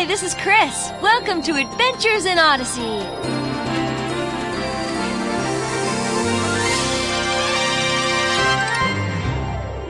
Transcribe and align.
Hi, 0.00 0.06
this 0.06 0.22
is 0.22 0.34
Chris. 0.36 0.90
Welcome 1.02 1.42
to 1.42 1.56
Adventures 1.56 2.24
in 2.24 2.38
Odyssey. 2.38 2.80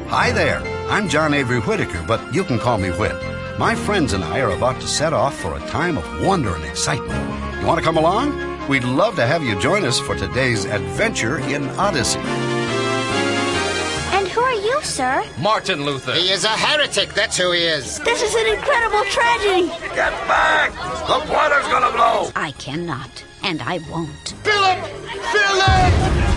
Hi 0.09 0.33
there. 0.33 0.59
I'm 0.91 1.09
John 1.09 1.33
Avery 1.33 1.61
Whitaker, 1.61 2.03
but 2.09 2.35
you 2.35 2.43
can 2.43 2.59
call 2.59 2.79
me 2.79 2.89
Whit. 2.89 3.15
My 3.57 3.77
friends 3.77 4.13
and 4.13 4.25
I 4.25 4.41
are 4.41 4.51
about 4.51 4.81
to 4.81 4.89
set 4.89 5.13
off 5.13 5.39
for 5.39 5.57
a 5.57 5.61
time 5.69 5.97
of 5.97 6.27
wonder 6.27 6.57
and 6.57 6.65
excitement. 6.65 7.61
You 7.61 7.67
want 7.69 7.79
to 7.79 7.85
come 7.85 7.97
along? 7.97 8.67
We'd 8.67 8.83
love 8.83 9.15
to 9.15 9.25
have 9.25 9.45
you 9.45 9.61
join 9.61 9.85
us 9.85 10.01
for 10.01 10.17
today's 10.17 10.65
adventure 10.65 11.39
in 11.39 11.69
Odyssey. 11.79 12.19
And 14.81 14.89
who 14.89 15.03
are 15.03 15.23
you, 15.23 15.27
sir? 15.27 15.41
Martin 15.41 15.85
Luther. 15.85 16.15
He 16.15 16.31
is 16.31 16.45
a 16.45 16.49
heretic, 16.49 17.13
that's 17.15 17.37
who 17.37 17.53
he 17.53 17.61
is. 17.61 17.99
This 18.01 18.23
is 18.23 18.35
an 18.35 18.47
incredible 18.47 19.05
tragedy. 19.05 19.69
Get 19.95 20.13
back! 20.27 20.73
The 20.73 21.33
water's 21.33 21.67
gonna 21.67 21.93
blow! 21.93 22.31
I 22.35 22.53
cannot, 22.53 23.25
and 23.43 23.63
I 23.63 23.79
won't. 23.91 24.35
Philip! 24.43 24.85
Philip! 25.33 26.30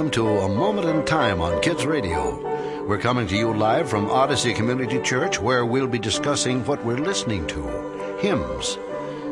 Welcome 0.00 0.10
to 0.12 0.38
A 0.38 0.48
Moment 0.48 0.88
in 0.88 1.04
Time 1.04 1.42
on 1.42 1.60
Kids 1.60 1.84
Radio. 1.84 2.86
We're 2.86 2.96
coming 2.96 3.26
to 3.26 3.36
you 3.36 3.52
live 3.52 3.90
from 3.90 4.10
Odyssey 4.10 4.54
Community 4.54 4.98
Church, 5.02 5.38
where 5.38 5.66
we'll 5.66 5.86
be 5.86 5.98
discussing 5.98 6.64
what 6.64 6.82
we're 6.82 6.96
listening 6.96 7.46
to 7.48 8.16
hymns. 8.18 8.78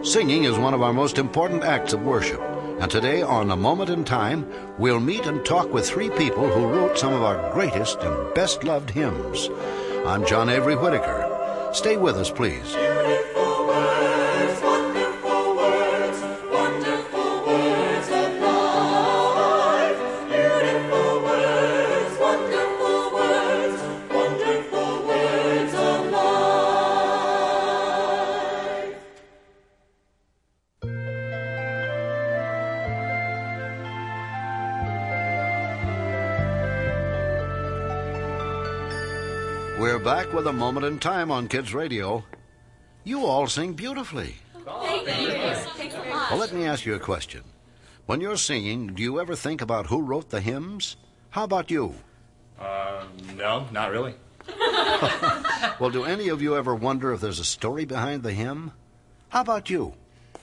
Singing 0.02 0.44
is 0.44 0.58
one 0.58 0.74
of 0.74 0.82
our 0.82 0.92
most 0.92 1.16
important 1.16 1.64
acts 1.64 1.94
of 1.94 2.02
worship. 2.02 2.42
And 2.80 2.90
today, 2.90 3.22
on 3.22 3.50
A 3.50 3.56
Moment 3.56 3.88
in 3.88 4.04
Time, 4.04 4.46
we'll 4.76 5.00
meet 5.00 5.24
and 5.24 5.42
talk 5.42 5.72
with 5.72 5.88
three 5.88 6.10
people 6.10 6.46
who 6.50 6.66
wrote 6.66 6.98
some 6.98 7.14
of 7.14 7.22
our 7.22 7.50
greatest 7.54 8.00
and 8.00 8.34
best 8.34 8.62
loved 8.62 8.90
hymns. 8.90 9.48
I'm 10.04 10.26
John 10.26 10.50
Avery 10.50 10.76
Whitaker. 10.76 11.70
Stay 11.72 11.96
with 11.96 12.16
us, 12.16 12.30
please. 12.30 12.87
Back 40.28 40.36
with 40.36 40.46
A 40.46 40.52
Moment 40.52 40.84
in 40.84 40.98
Time 40.98 41.30
on 41.30 41.48
Kids 41.48 41.72
Radio. 41.72 42.24
You 43.04 43.24
all 43.24 43.46
sing 43.46 43.72
beautifully. 43.72 44.36
Well, 44.66 46.36
let 46.36 46.52
me 46.52 46.66
ask 46.66 46.84
you 46.84 46.94
a 46.94 46.98
question. 46.98 47.42
When 48.06 48.20
you're 48.20 48.36
singing, 48.36 48.88
do 48.88 49.02
you 49.02 49.20
ever 49.20 49.34
think 49.34 49.62
about 49.62 49.86
who 49.86 50.02
wrote 50.02 50.28
the 50.30 50.40
hymns? 50.40 50.96
How 51.30 51.44
about 51.44 51.70
you? 51.70 51.94
Uh, 52.60 53.04
no, 53.36 53.66
not 53.72 53.90
really. 53.90 54.14
Well, 55.78 55.90
do 55.90 56.04
any 56.04 56.28
of 56.28 56.42
you 56.42 56.56
ever 56.56 56.74
wonder 56.74 57.12
if 57.12 57.20
there's 57.20 57.38
a 57.38 57.44
story 57.44 57.84
behind 57.84 58.24
the 58.24 58.32
hymn? 58.32 58.72
How 59.28 59.42
about 59.42 59.70
you? 59.70 59.94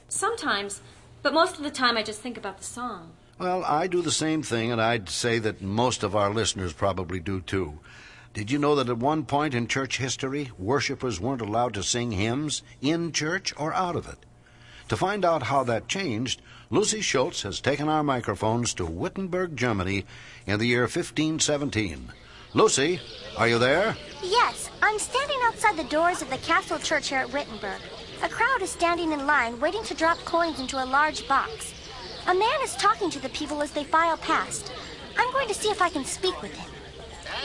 Sometimes, 0.08 0.82
but 1.24 1.34
most 1.34 1.58
of 1.58 1.64
the 1.64 1.72
time 1.72 1.98
I 1.98 2.04
just 2.04 2.22
think 2.22 2.38
about 2.38 2.58
the 2.58 2.64
song. 2.64 3.12
Well, 3.38 3.66
I 3.66 3.88
do 3.88 4.02
the 4.02 4.14
same 4.14 4.44
thing, 4.44 4.72
and 4.72 4.82
I'd 4.82 5.10
say 5.10 5.40
that 5.40 5.62
most 5.62 6.04
of 6.04 6.16
our 6.16 6.34
listeners 6.34 6.72
probably 6.72 7.20
do 7.20 7.42
too. 7.42 7.80
Did 8.36 8.52
you 8.52 8.60
know 8.60 8.76
that 8.76 8.90
at 8.90 8.98
one 8.98 9.24
point 9.24 9.56
in 9.56 9.66
church 9.66 9.98
history, 9.98 10.52
worshippers 10.58 11.22
weren't 11.22 11.40
allowed 11.40 11.74
to 11.76 11.84
sing 11.84 12.12
hymns 12.12 12.64
in 12.82 13.14
church 13.14 13.54
or 13.56 13.74
out 13.74 13.96
of 13.96 14.10
it? 14.10 14.26
To 14.90 14.98
find 14.98 15.24
out 15.24 15.44
how 15.44 15.64
that 15.64 15.88
changed, 15.88 16.42
Lucy 16.70 17.00
Schultz 17.00 17.44
has 17.44 17.62
taken 17.62 17.88
our 17.88 18.04
microphones 18.04 18.74
to 18.74 18.86
Wittenberg, 18.86 19.56
Germany 19.56 20.04
in 20.46 20.60
the 20.60 20.68
year 20.68 20.82
1517. 20.82 22.12
Lucy, 22.54 23.00
are 23.38 23.48
you 23.48 23.58
there? 23.58 23.96
Yes, 24.22 24.70
I'm 24.82 25.00
standing 25.00 25.40
outside 25.44 25.78
the 25.78 25.86
doors 25.86 26.22
of 26.22 26.30
the 26.30 26.38
Castle 26.40 26.78
Church 26.78 27.08
here 27.08 27.20
at 27.20 27.32
Wittenberg. 27.32 27.80
A 28.22 28.28
crowd 28.28 28.62
is 28.62 28.70
standing 28.70 29.14
in 29.14 29.26
line 29.26 29.62
waiting 29.62 29.84
to 29.84 29.94
drop 29.94 30.18
coins 30.26 30.60
into 30.60 30.84
a 30.84 30.84
large 30.84 31.26
box. 31.30 31.74
A 32.28 32.36
man 32.36 32.62
is 32.64 32.76
talking 32.76 33.10
to 33.12 33.20
the 33.22 33.30
people 33.30 33.62
as 33.62 33.72
they 33.72 33.86
file 33.86 34.18
past. 34.18 34.74
I'm 35.18 35.32
going 35.32 35.48
to 35.48 35.54
see 35.54 35.70
if 35.70 35.82
I 35.82 35.88
can 35.88 36.04
speak 36.04 36.42
with 36.42 36.54
him. 36.54 36.75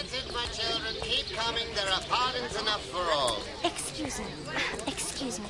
That's 0.01 0.15
it, 0.15 0.33
my 0.33 0.47
children. 0.47 0.95
Keep 1.03 1.37
coming. 1.37 1.67
There 1.75 1.93
are 1.93 2.01
pardons 2.09 2.59
enough 2.59 2.83
for 2.87 3.03
all. 3.13 3.43
Excuse 3.63 4.19
me. 4.19 4.25
Excuse 4.87 5.39
me. 5.39 5.45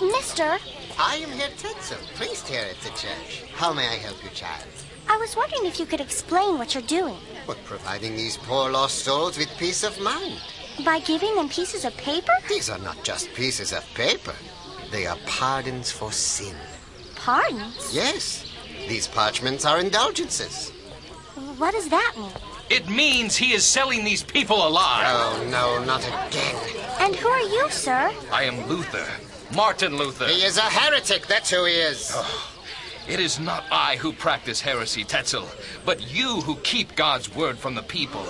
Mister, 0.00 0.56
I 0.98 1.16
am 1.16 1.28
Herr 1.28 1.50
Tetzel, 1.58 1.98
priest 2.16 2.48
here 2.48 2.64
at 2.70 2.80
the 2.80 2.88
church. 2.98 3.44
How 3.52 3.74
may 3.74 3.86
I 3.86 3.96
help 3.96 4.24
you, 4.24 4.30
child? 4.30 4.64
I 5.10 5.18
was 5.18 5.36
wondering 5.36 5.66
if 5.66 5.78
you 5.78 5.84
could 5.84 6.00
explain 6.00 6.56
what 6.56 6.72
you're 6.74 6.82
doing. 6.84 7.18
What, 7.44 7.62
providing 7.64 8.16
these 8.16 8.38
poor 8.38 8.70
lost 8.70 9.00
souls 9.00 9.36
with 9.36 9.50
peace 9.58 9.84
of 9.84 10.00
mind? 10.00 10.40
By 10.86 11.00
giving 11.00 11.34
them 11.34 11.50
pieces 11.50 11.84
of 11.84 11.94
paper? 11.98 12.32
These 12.48 12.70
are 12.70 12.78
not 12.78 13.04
just 13.04 13.34
pieces 13.34 13.74
of 13.74 13.84
paper. 13.92 14.34
They 14.90 15.06
are 15.06 15.18
pardons 15.26 15.92
for 15.92 16.12
sin. 16.12 16.56
Pardons? 17.14 17.90
Yes, 17.92 18.50
these 18.88 19.06
parchments 19.06 19.66
are 19.66 19.80
indulgences. 19.80 20.70
What 21.58 21.72
does 21.72 21.90
that 21.90 22.14
mean? 22.16 22.32
It 22.72 22.88
means 22.88 23.36
he 23.36 23.52
is 23.52 23.66
selling 23.66 24.02
these 24.02 24.22
people 24.22 24.66
alive. 24.66 25.04
Oh, 25.06 25.46
no, 25.50 25.84
not 25.84 26.02
again. 26.08 26.56
And 27.00 27.14
who 27.14 27.28
are 27.28 27.38
you, 27.38 27.68
sir? 27.68 28.10
I 28.32 28.44
am 28.44 28.66
Luther. 28.66 29.06
Martin 29.54 29.98
Luther. 29.98 30.26
He 30.26 30.42
is 30.42 30.56
a 30.56 30.62
heretic, 30.62 31.26
that's 31.26 31.50
who 31.50 31.66
he 31.66 31.74
is. 31.74 32.12
Oh, 32.14 32.54
it 33.06 33.20
is 33.20 33.38
not 33.38 33.64
I 33.70 33.96
who 33.96 34.14
practice 34.14 34.62
heresy, 34.62 35.04
Tetzel, 35.04 35.46
but 35.84 36.14
you 36.14 36.40
who 36.40 36.56
keep 36.62 36.96
God's 36.96 37.34
word 37.34 37.58
from 37.58 37.74
the 37.74 37.82
people. 37.82 38.24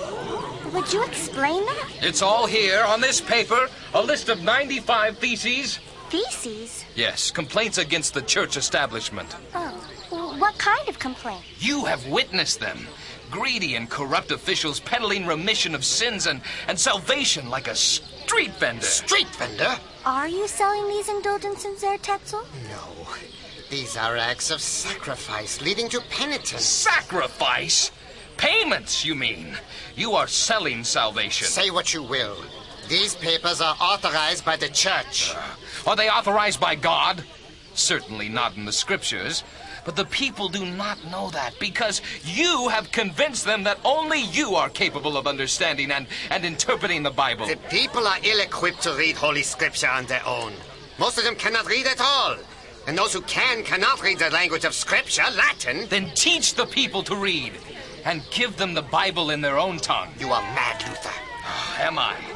Would 0.73 0.91
you 0.91 1.05
explain 1.05 1.63
that? 1.65 1.89
It's 2.01 2.21
all 2.21 2.45
here 2.45 2.83
on 2.85 2.99
this 2.99 3.21
paper 3.21 3.69
a 3.93 4.01
list 4.01 4.27
of 4.27 4.43
95 4.43 5.19
theses. 5.19 5.79
Theses? 6.09 6.83
Yes, 6.95 7.31
complaints 7.31 7.77
against 7.77 8.13
the 8.13 8.21
church 8.21 8.57
establishment. 8.57 9.33
Oh, 9.55 10.35
what 10.37 10.57
kind 10.57 10.89
of 10.89 10.99
complaint? 10.99 11.43
You 11.59 11.85
have 11.85 12.05
witnessed 12.07 12.59
them. 12.59 12.87
Greedy 13.33 13.73
and 13.73 13.89
corrupt 13.89 14.29
officials 14.29 14.79
peddling 14.79 15.25
remission 15.25 15.73
of 15.73 15.83
sins 15.83 16.27
and, 16.27 16.39
and 16.67 16.79
salvation 16.79 17.49
like 17.49 17.67
a 17.67 17.73
street 17.73 18.51
vendor. 18.59 18.85
Street 18.85 19.27
vendor? 19.37 19.75
Are 20.05 20.27
you 20.27 20.47
selling 20.47 20.87
these 20.87 21.09
indulgences 21.09 21.81
there, 21.81 21.97
Tetzel? 21.97 22.45
No. 22.69 23.07
These 23.71 23.97
are 23.97 24.17
acts 24.17 24.51
of 24.51 24.61
sacrifice 24.61 25.63
leading 25.63 25.89
to 25.89 25.99
penitence. 26.11 26.63
Sacrifice? 26.63 27.89
Payments, 28.37 29.03
you 29.03 29.15
mean? 29.15 29.57
You 29.95 30.11
are 30.11 30.27
selling 30.27 30.83
salvation. 30.83 31.47
Say 31.47 31.71
what 31.71 31.91
you 31.91 32.03
will. 32.03 32.37
These 32.87 33.15
papers 33.15 33.61
are 33.61 33.75
authorized 33.81 34.45
by 34.45 34.57
the 34.57 34.69
church. 34.69 35.33
Are 35.87 35.95
they 35.95 36.07
authorized 36.07 36.59
by 36.59 36.75
God? 36.75 37.23
Certainly 37.73 38.29
not 38.29 38.55
in 38.57 38.65
the 38.65 38.71
scriptures. 38.71 39.43
But 39.85 39.95
the 39.95 40.05
people 40.05 40.47
do 40.47 40.65
not 40.65 41.03
know 41.11 41.29
that 41.31 41.57
because 41.59 42.01
you 42.23 42.69
have 42.69 42.91
convinced 42.91 43.45
them 43.45 43.63
that 43.63 43.79
only 43.83 44.21
you 44.21 44.55
are 44.55 44.69
capable 44.69 45.17
of 45.17 45.27
understanding 45.27 45.91
and, 45.91 46.07
and 46.29 46.45
interpreting 46.45 47.03
the 47.03 47.11
Bible. 47.11 47.45
The 47.47 47.57
people 47.69 48.07
are 48.07 48.17
ill 48.23 48.39
equipped 48.39 48.81
to 48.83 48.93
read 48.93 49.15
Holy 49.15 49.43
Scripture 49.43 49.89
on 49.89 50.05
their 50.05 50.25
own. 50.25 50.53
Most 50.99 51.17
of 51.17 51.23
them 51.23 51.35
cannot 51.35 51.67
read 51.67 51.87
at 51.87 51.99
all. 51.99 52.37
And 52.87 52.97
those 52.97 53.13
who 53.13 53.21
can 53.21 53.63
cannot 53.63 54.01
read 54.01 54.19
the 54.19 54.29
language 54.29 54.65
of 54.65 54.73
Scripture, 54.73 55.23
Latin. 55.35 55.87
Then 55.89 56.11
teach 56.15 56.55
the 56.55 56.65
people 56.65 57.01
to 57.03 57.15
read 57.15 57.53
and 58.05 58.21
give 58.31 58.57
them 58.57 58.73
the 58.73 58.81
Bible 58.81 59.29
in 59.29 59.41
their 59.41 59.57
own 59.57 59.77
tongue. 59.77 60.09
You 60.19 60.31
are 60.31 60.41
mad, 60.41 60.83
Luther. 60.87 61.09
Ah, 61.45 61.81
am 61.81 61.97
I? 61.97 62.32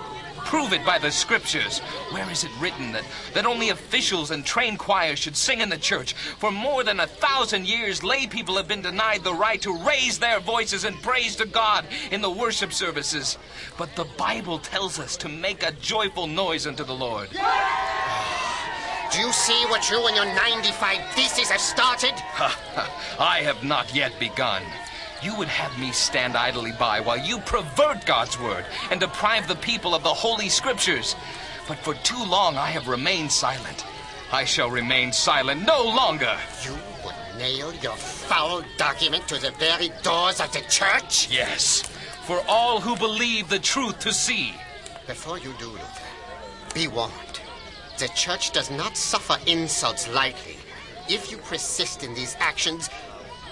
Prove 0.48 0.72
it 0.72 0.86
by 0.86 0.98
the 0.98 1.12
scriptures. 1.12 1.80
Where 2.12 2.32
is 2.32 2.46
it 2.46 2.52
written 2.58 2.94
that, 2.94 3.04
that 3.34 3.46
only 3.46 3.70
officials 3.72 4.32
and 4.32 4.46
trained 4.46 4.80
choirs 4.80 5.20
should 5.20 5.36
sing 5.36 5.60
in 5.60 5.68
the 5.68 5.78
church? 5.78 6.14
For 6.14 6.52
more 6.52 6.86
than 6.86 7.02
a 7.02 7.06
thousand 7.06 7.68
years, 7.68 8.02
lay 8.02 8.28
people 8.28 8.56
have 8.56 8.70
been 8.70 8.82
denied 8.82 9.26
the 9.26 9.34
right 9.34 9.62
to 9.62 9.78
raise 9.86 10.18
their 10.18 10.40
voices 10.40 10.86
in 10.86 10.94
praise 11.00 11.36
to 11.36 11.46
God 11.46 11.86
in 12.12 12.22
the 12.22 12.30
worship 12.30 12.72
services. 12.72 13.38
But 13.78 13.94
the 13.98 14.08
Bible 14.18 14.60
tells 14.60 15.00
us 15.00 15.18
to 15.18 15.28
make 15.28 15.64
a 15.64 15.74
joyful 15.74 16.28
noise 16.28 16.66
unto 16.66 16.86
the 16.86 16.96
Lord. 16.96 17.28
Do 19.12 19.20
you 19.20 19.34
see 19.34 19.66
what 19.66 19.92
you 19.92 20.08
and 20.08 20.16
your 20.16 20.34
95 20.34 21.12
theses 21.12 21.50
have 21.50 21.60
started? 21.60 22.14
I 23.20 23.42
have 23.44 23.66
not 23.66 23.94
yet 23.94 24.18
begun. 24.18 24.64
You 25.22 25.36
would 25.36 25.48
have 25.48 25.78
me 25.80 25.92
stand 25.92 26.36
idly 26.36 26.74
by 26.74 27.00
while 27.00 27.18
you 27.18 27.40
pervert 27.40 28.06
God's 28.06 28.40
word 28.40 28.66
and 28.92 29.00
deprive 29.00 29.48
the 29.48 29.56
people 29.56 29.96
of 29.96 30.04
the 30.04 30.14
Holy 30.14 30.48
Scriptures. 30.48 31.16
But 31.68 31.80
for 31.80 31.96
too 31.96 32.24
long 32.24 32.56
I 32.56 32.68
have 32.68 32.88
remained 32.88 33.31
silent. 33.31 33.86
I 34.31 34.44
shall 34.44 34.69
remain 34.69 35.12
silent 35.12 35.66
no 35.66 35.84
longer. 35.84 36.38
You 36.64 36.78
would 37.04 37.16
nail 37.38 37.74
your 37.75 37.96
foul 37.96 38.64
document 38.78 39.28
to 39.30 39.42
the 39.42 39.52
very 39.52 39.90
doors 40.04 40.40
of 40.40 40.52
the 40.54 40.62
church? 40.69 41.30
Yes, 41.31 41.81
for 42.25 42.42
all 42.48 42.80
who 42.80 42.96
believe 42.98 43.50
the 43.50 43.60
truth 43.60 44.00
to 44.00 44.13
see. 44.13 44.54
Before 45.08 45.40
you 45.40 45.54
do, 45.58 45.68
Luther, 45.70 46.08
be 46.75 46.88
warned. 46.88 47.13
The 47.98 48.10
church 48.10 48.52
does 48.52 48.70
not 48.70 48.96
suffer 48.96 49.38
insults 49.48 50.08
lightly. 50.13 50.58
If 51.10 51.31
you 51.31 51.38
persist 51.38 52.04
in 52.04 52.13
these 52.13 52.36
actions, 52.40 52.90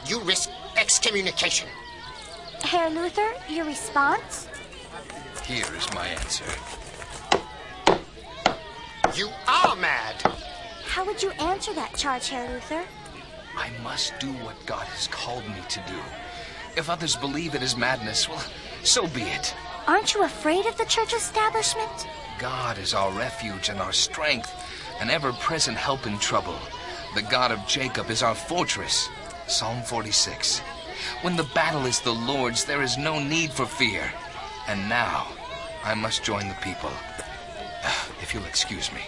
you 0.05 0.19
risk 0.21 0.49
excommunication. 0.77 1.67
Herr 2.61 2.89
Luther, 2.89 3.31
your 3.49 3.65
response? 3.65 4.47
Here 5.45 5.65
is 5.75 5.93
my 5.93 6.07
answer. 6.07 6.45
You 9.15 9.29
are 9.47 9.75
mad. 9.75 10.21
How 10.85 11.05
would 11.05 11.21
you 11.21 11.31
answer 11.31 11.73
that 11.73 11.95
charge, 11.95 12.29
Herr 12.29 12.51
Luther? 12.51 12.83
I 13.55 13.69
must 13.83 14.17
do 14.19 14.31
what 14.43 14.65
God 14.65 14.85
has 14.87 15.07
called 15.07 15.45
me 15.47 15.61
to 15.69 15.79
do. 15.87 15.99
If 16.75 16.89
others 16.89 17.15
believe 17.15 17.55
it 17.55 17.63
is 17.63 17.77
madness, 17.77 18.27
well, 18.27 18.43
so 18.83 19.07
be 19.07 19.21
it. 19.21 19.55
Aren't 19.87 20.13
you 20.13 20.23
afraid 20.23 20.65
of 20.65 20.77
the 20.77 20.85
church 20.85 21.13
establishment? 21.13 22.07
God 22.39 22.77
is 22.77 22.93
our 22.93 23.11
refuge 23.11 23.69
and 23.69 23.79
our 23.79 23.93
strength, 23.93 24.51
an 24.99 25.09
ever 25.09 25.31
present 25.33 25.77
help 25.77 26.05
in 26.05 26.17
trouble. 26.19 26.57
The 27.13 27.21
God 27.21 27.51
of 27.51 27.65
Jacob 27.67 28.09
is 28.09 28.23
our 28.23 28.35
fortress. 28.35 29.07
Psalm 29.47 29.81
46. 29.83 30.59
When 31.21 31.35
the 31.35 31.49
battle 31.55 31.85
is 31.85 31.99
the 31.99 32.13
Lord's, 32.13 32.65
there 32.65 32.81
is 32.81 32.97
no 32.97 33.19
need 33.19 33.51
for 33.51 33.65
fear. 33.65 34.11
And 34.67 34.89
now, 34.89 35.27
I 35.83 35.93
must 35.93 36.23
join 36.23 36.47
the 36.47 36.55
people. 36.55 36.91
If 38.21 38.33
you'll 38.33 38.45
excuse 38.45 38.91
me. 38.91 39.01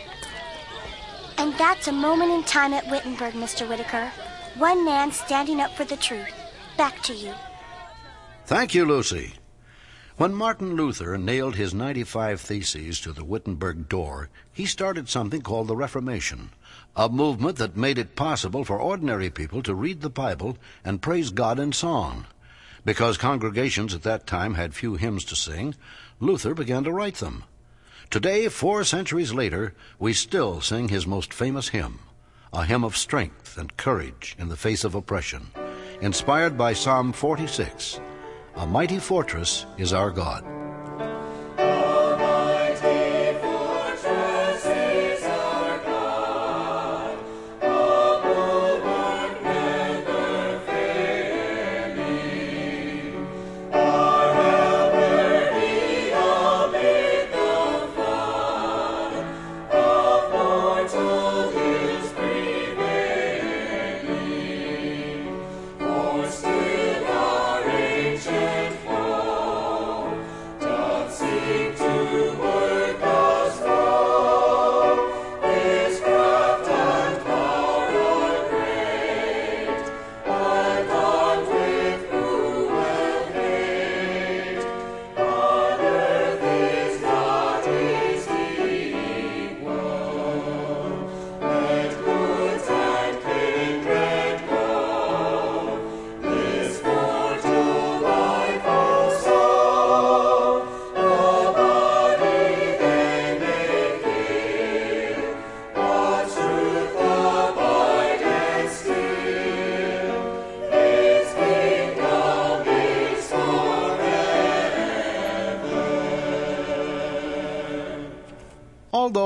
And 1.39 1.53
that's 1.55 1.87
a 1.87 1.91
moment 1.91 2.31
in 2.31 2.43
time 2.43 2.73
at 2.73 2.89
Wittenberg, 2.89 3.33
Mr. 3.33 3.67
Whitaker. 3.67 4.11
One 4.57 4.85
man 4.85 5.11
standing 5.11 5.59
up 5.59 5.71
for 5.71 5.85
the 5.85 5.97
truth. 5.97 6.33
Back 6.77 7.01
to 7.03 7.13
you. 7.13 7.33
Thank 8.45 8.75
you, 8.75 8.85
Lucy. 8.85 9.33
When 10.17 10.33
Martin 10.33 10.75
Luther 10.75 11.15
nailed 11.17 11.55
his 11.55 11.75
95 11.75 12.41
Theses 12.41 12.99
to 13.01 13.11
the 13.11 13.23
Wittenberg 13.23 13.87
door, 13.87 14.29
he 14.51 14.65
started 14.65 15.09
something 15.09 15.41
called 15.41 15.67
the 15.67 15.75
Reformation, 15.75 16.49
a 16.95 17.09
movement 17.09 17.57
that 17.57 17.77
made 17.77 17.97
it 17.97 18.15
possible 18.15 18.63
for 18.63 18.79
ordinary 18.79 19.29
people 19.29 19.61
to 19.63 19.75
read 19.75 20.01
the 20.01 20.09
Bible 20.09 20.57
and 20.83 21.01
praise 21.01 21.29
God 21.29 21.59
in 21.59 21.71
song. 21.71 22.25
Because 22.85 23.17
congregations 23.17 23.93
at 23.93 24.03
that 24.03 24.25
time 24.25 24.53
had 24.53 24.73
few 24.73 24.95
hymns 24.95 25.25
to 25.25 25.35
sing, 25.35 25.75
Luther 26.19 26.53
began 26.53 26.83
to 26.85 26.91
write 26.91 27.15
them. 27.15 27.43
Today, 28.09 28.47
four 28.47 28.83
centuries 28.83 29.33
later, 29.33 29.73
we 29.99 30.13
still 30.13 30.61
sing 30.61 30.87
his 30.87 31.05
most 31.05 31.33
famous 31.33 31.69
hymn, 31.69 31.99
a 32.53 32.63
hymn 32.63 32.85
of 32.85 32.95
strength 32.95 33.57
and 33.57 33.75
courage 33.75 34.35
in 34.39 34.47
the 34.47 34.55
face 34.55 34.85
of 34.85 34.95
oppression, 34.95 35.47
inspired 35.99 36.57
by 36.57 36.71
Psalm 36.73 37.11
46. 37.11 37.99
A 38.55 38.65
mighty 38.65 38.99
fortress 38.99 39.65
is 39.77 39.91
our 39.91 40.09
God. 40.09 40.56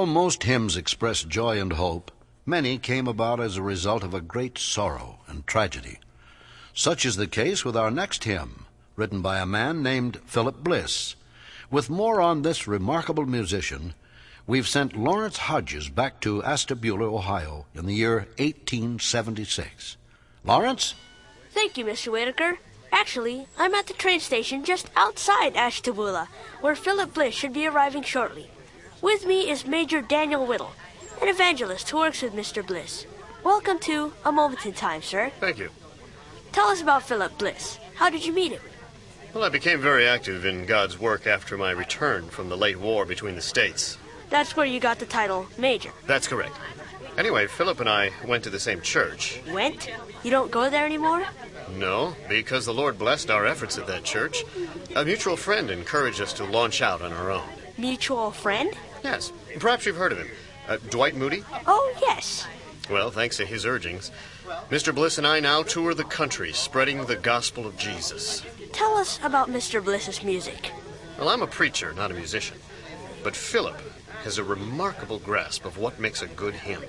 Although 0.01 0.13
most 0.13 0.41
hymns 0.45 0.77
express 0.77 1.21
joy 1.21 1.61
and 1.61 1.73
hope, 1.73 2.11
many 2.43 2.79
came 2.79 3.07
about 3.07 3.39
as 3.39 3.55
a 3.55 3.61
result 3.61 4.03
of 4.03 4.15
a 4.15 4.19
great 4.19 4.57
sorrow 4.57 5.19
and 5.27 5.45
tragedy. 5.45 5.99
Such 6.73 7.05
is 7.05 7.17
the 7.17 7.27
case 7.27 7.63
with 7.63 7.77
our 7.77 7.91
next 7.91 8.23
hymn, 8.23 8.65
written 8.95 9.21
by 9.21 9.37
a 9.37 9.45
man 9.45 9.83
named 9.83 10.19
Philip 10.25 10.63
Bliss. 10.63 11.15
With 11.69 11.91
more 11.91 12.19
on 12.19 12.41
this 12.41 12.67
remarkable 12.67 13.27
musician, 13.27 13.93
we've 14.47 14.67
sent 14.67 14.97
Lawrence 14.97 15.37
Hodges 15.37 15.87
back 15.89 16.19
to 16.21 16.43
Ashtabula, 16.43 17.05
Ohio, 17.05 17.67
in 17.75 17.85
the 17.85 17.93
year 17.93 18.25
1876. 18.39 19.97
Lawrence? 20.43 20.95
Thank 21.51 21.77
you, 21.77 21.85
Mr. 21.85 22.11
Whitaker. 22.11 22.57
Actually, 22.91 23.45
I'm 23.55 23.75
at 23.75 23.85
the 23.85 23.93
train 23.93 24.19
station 24.19 24.63
just 24.63 24.89
outside 24.95 25.55
Ashtabula, 25.55 26.27
where 26.59 26.75
Philip 26.75 27.13
Bliss 27.13 27.35
should 27.35 27.53
be 27.53 27.67
arriving 27.67 28.01
shortly. 28.01 28.49
With 29.01 29.25
me 29.25 29.49
is 29.49 29.65
Major 29.65 29.99
Daniel 29.99 30.45
Whittle, 30.45 30.73
an 31.23 31.27
evangelist 31.27 31.89
who 31.89 31.97
works 31.97 32.21
with 32.21 32.35
Mr. 32.35 32.65
Bliss. 32.65 33.07
Welcome 33.43 33.79
to 33.79 34.13
A 34.23 34.31
Moment 34.31 34.63
in 34.67 34.73
Time, 34.73 35.01
sir. 35.01 35.31
Thank 35.39 35.57
you. 35.57 35.69
Tell 36.51 36.67
us 36.67 36.83
about 36.83 37.01
Philip 37.01 37.35
Bliss. 37.39 37.79
How 37.95 38.11
did 38.11 38.23
you 38.23 38.31
meet 38.31 38.51
him? 38.51 38.61
Well, 39.33 39.43
I 39.43 39.49
became 39.49 39.81
very 39.81 40.07
active 40.07 40.45
in 40.45 40.67
God's 40.67 40.99
work 40.99 41.25
after 41.25 41.57
my 41.57 41.71
return 41.71 42.29
from 42.29 42.49
the 42.49 42.57
late 42.57 42.79
war 42.79 43.05
between 43.05 43.33
the 43.33 43.41
states. 43.41 43.97
That's 44.29 44.55
where 44.55 44.67
you 44.67 44.79
got 44.79 44.99
the 44.99 45.07
title 45.07 45.47
Major. 45.57 45.89
That's 46.05 46.27
correct. 46.27 46.55
Anyway, 47.17 47.47
Philip 47.47 47.79
and 47.79 47.89
I 47.89 48.11
went 48.27 48.43
to 48.43 48.51
the 48.51 48.59
same 48.59 48.81
church. 48.81 49.41
Went? 49.51 49.89
You 50.21 50.29
don't 50.29 50.51
go 50.51 50.69
there 50.69 50.85
anymore? 50.85 51.25
No, 51.75 52.15
because 52.29 52.67
the 52.67 52.73
Lord 52.73 52.99
blessed 52.99 53.31
our 53.31 53.47
efforts 53.47 53.79
at 53.79 53.87
that 53.87 54.03
church. 54.03 54.43
A 54.95 55.03
mutual 55.03 55.37
friend 55.37 55.71
encouraged 55.71 56.21
us 56.21 56.33
to 56.33 56.43
launch 56.43 56.83
out 56.83 57.01
on 57.01 57.11
our 57.13 57.31
own. 57.31 57.49
Mutual 57.79 58.29
friend? 58.29 58.77
Yes, 59.03 59.31
perhaps 59.59 59.85
you've 59.85 59.95
heard 59.95 60.11
of 60.11 60.19
him. 60.19 60.29
Uh, 60.67 60.77
Dwight 60.89 61.15
Moody? 61.15 61.43
Oh, 61.65 61.93
yes. 62.01 62.45
Well, 62.89 63.11
thanks 63.11 63.37
to 63.37 63.45
his 63.45 63.65
urgings, 63.65 64.11
Mr. 64.69 64.93
Bliss 64.93 65.17
and 65.17 65.25
I 65.25 65.39
now 65.39 65.63
tour 65.63 65.93
the 65.93 66.03
country 66.03 66.51
spreading 66.51 67.05
the 67.05 67.15
gospel 67.15 67.65
of 67.65 67.77
Jesus. 67.77 68.43
Tell 68.73 68.95
us 68.97 69.19
about 69.23 69.49
Mr. 69.49 69.83
Bliss's 69.83 70.23
music. 70.23 70.71
Well, 71.17 71.29
I'm 71.29 71.41
a 71.41 71.47
preacher, 71.47 71.93
not 71.93 72.11
a 72.11 72.15
musician. 72.15 72.57
But 73.23 73.35
Philip 73.35 73.79
has 74.23 74.37
a 74.37 74.43
remarkable 74.43 75.19
grasp 75.19 75.65
of 75.65 75.77
what 75.77 75.99
makes 75.99 76.21
a 76.21 76.27
good 76.27 76.53
hymn. 76.53 76.83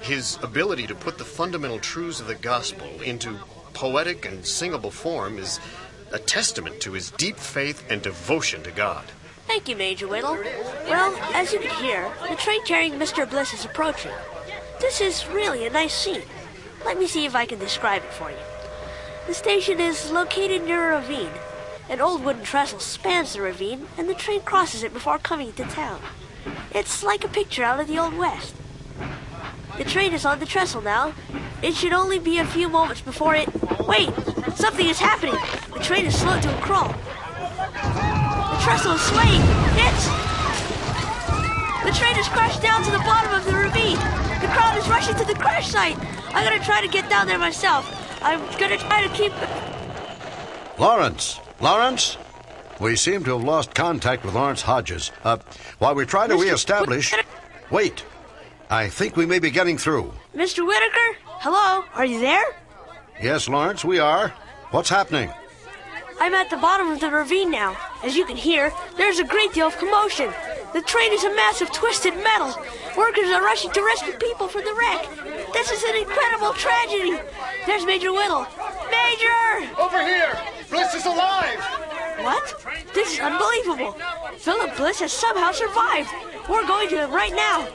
His 0.00 0.38
ability 0.42 0.86
to 0.86 0.94
put 0.94 1.18
the 1.18 1.24
fundamental 1.24 1.78
truths 1.78 2.20
of 2.20 2.26
the 2.26 2.34
gospel 2.34 2.88
into 3.02 3.36
poetic 3.74 4.26
and 4.26 4.44
singable 4.46 4.90
form 4.90 5.38
is 5.38 5.60
a 6.12 6.18
testament 6.18 6.80
to 6.80 6.92
his 6.92 7.10
deep 7.12 7.36
faith 7.36 7.84
and 7.90 8.00
devotion 8.00 8.62
to 8.62 8.70
God. 8.70 9.04
Thank 9.48 9.66
you, 9.66 9.76
Major 9.76 10.06
Whittle. 10.06 10.36
Well, 10.84 11.16
as 11.32 11.54
you 11.54 11.58
can 11.58 11.74
hear, 11.82 12.12
the 12.28 12.36
train 12.36 12.62
carrying 12.66 12.92
Mr. 12.92 13.28
Bliss 13.28 13.54
is 13.54 13.64
approaching. 13.64 14.12
This 14.78 15.00
is 15.00 15.26
really 15.28 15.66
a 15.66 15.70
nice 15.70 15.94
scene. 15.94 16.22
Let 16.84 16.98
me 16.98 17.06
see 17.06 17.24
if 17.24 17.34
I 17.34 17.46
can 17.46 17.58
describe 17.58 18.02
it 18.04 18.12
for 18.12 18.30
you. 18.30 18.36
The 19.26 19.32
station 19.32 19.80
is 19.80 20.10
located 20.10 20.64
near 20.64 20.92
a 20.92 20.96
ravine. 20.98 21.30
An 21.88 22.02
old 22.02 22.22
wooden 22.22 22.42
trestle 22.44 22.78
spans 22.78 23.32
the 23.32 23.40
ravine, 23.40 23.86
and 23.96 24.06
the 24.06 24.14
train 24.14 24.42
crosses 24.42 24.82
it 24.82 24.92
before 24.92 25.18
coming 25.18 25.54
to 25.54 25.64
town. 25.64 26.02
It's 26.74 27.02
like 27.02 27.24
a 27.24 27.28
picture 27.28 27.64
out 27.64 27.80
of 27.80 27.88
the 27.88 27.98
Old 27.98 28.18
West. 28.18 28.54
The 29.78 29.84
train 29.84 30.12
is 30.12 30.26
on 30.26 30.40
the 30.40 30.46
trestle 30.46 30.82
now. 30.82 31.14
It 31.62 31.74
should 31.74 31.94
only 31.94 32.18
be 32.18 32.36
a 32.36 32.44
few 32.44 32.68
moments 32.68 33.00
before 33.00 33.34
it. 33.34 33.48
Wait! 33.86 34.10
Something 34.56 34.88
is 34.88 34.98
happening! 34.98 35.36
The 35.72 35.80
train 35.80 36.04
is 36.04 36.20
slowed 36.20 36.42
to 36.42 36.54
a 36.54 36.60
crawl. 36.60 36.94
The 38.58 38.64
trestle 38.64 38.92
is 38.94 39.02
swaying! 39.02 39.40
It's. 39.78 40.04
The 41.84 41.94
train 41.94 42.14
has 42.18 42.28
crashed 42.28 42.60
down 42.60 42.82
to 42.82 42.90
the 42.90 42.98
bottom 42.98 43.32
of 43.32 43.44
the 43.44 43.52
ravine! 43.52 43.96
The 44.42 44.48
crowd 44.48 44.76
is 44.76 44.88
rushing 44.88 45.14
to 45.14 45.24
the 45.24 45.34
crash 45.34 45.68
site! 45.68 45.96
I'm 46.34 46.44
gonna 46.44 46.62
try 46.64 46.80
to 46.80 46.88
get 46.88 47.08
down 47.08 47.28
there 47.28 47.38
myself. 47.38 47.86
I'm 48.20 48.40
gonna 48.58 48.76
try 48.76 49.06
to 49.06 49.08
keep. 49.14 49.32
Lawrence! 50.76 51.38
Lawrence? 51.60 52.18
We 52.80 52.96
seem 52.96 53.22
to 53.24 53.38
have 53.38 53.44
lost 53.44 53.76
contact 53.76 54.24
with 54.24 54.34
Lawrence 54.34 54.62
Hodges. 54.62 55.12
Uh, 55.22 55.38
while 55.78 55.94
we 55.94 56.04
try 56.04 56.26
to 56.26 56.34
Mr. 56.34 56.42
reestablish. 56.42 57.14
Wait! 57.70 58.04
I 58.68 58.88
think 58.88 59.16
we 59.16 59.24
may 59.24 59.38
be 59.38 59.52
getting 59.52 59.78
through. 59.78 60.12
Mr. 60.34 60.66
Whitaker? 60.66 61.16
Hello? 61.24 61.84
Are 61.94 62.04
you 62.04 62.18
there? 62.18 62.44
Yes, 63.22 63.48
Lawrence, 63.48 63.84
we 63.84 64.00
are. 64.00 64.30
What's 64.72 64.90
happening? 64.90 65.30
I'm 66.20 66.34
at 66.34 66.50
the 66.50 66.56
bottom 66.56 66.88
of 66.88 66.98
the 66.98 67.08
ravine 67.08 67.52
now. 67.52 67.76
As 68.02 68.16
you 68.16 68.24
can 68.24 68.36
hear, 68.36 68.72
there's 68.96 69.18
a 69.18 69.24
great 69.24 69.52
deal 69.52 69.66
of 69.66 69.76
commotion. 69.78 70.32
The 70.72 70.82
train 70.82 71.12
is 71.12 71.24
a 71.24 71.34
mass 71.34 71.60
of 71.60 71.72
twisted 71.72 72.14
metal. 72.14 72.54
Workers 72.96 73.28
are 73.30 73.42
rushing 73.42 73.72
to 73.72 73.82
rescue 73.82 74.12
people 74.14 74.46
from 74.46 74.62
the 74.64 74.74
wreck. 74.74 75.52
This 75.52 75.70
is 75.72 75.82
an 75.82 75.96
incredible 75.96 76.52
tragedy. 76.52 77.18
There's 77.66 77.84
Major 77.84 78.12
Whittle. 78.12 78.46
Major! 78.90 79.80
Over 79.80 80.04
here! 80.04 80.38
Bliss 80.70 80.94
is 80.94 81.06
alive! 81.06 81.58
What? 82.20 82.64
This 82.94 83.14
is 83.14 83.20
unbelievable. 83.20 83.96
Philip 84.36 84.76
Bliss 84.76 85.00
has 85.00 85.12
somehow 85.12 85.52
survived. 85.52 86.10
We're 86.48 86.66
going 86.66 86.88
to 86.90 87.04
him 87.04 87.10
right 87.10 87.34
now. 87.34 87.66